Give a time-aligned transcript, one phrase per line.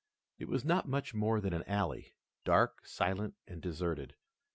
[0.39, 4.15] It was not much more than an alley, dark, silent, and deserted.